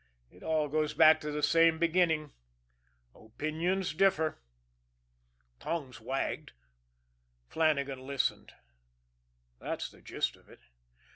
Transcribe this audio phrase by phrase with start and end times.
[0.31, 2.33] It all goes back to the same beginning
[3.13, 4.39] opinions differ.
[5.59, 6.53] Tongues wagged;
[7.47, 8.51] Flannagan listened
[9.59, 10.61] that's the gist of it.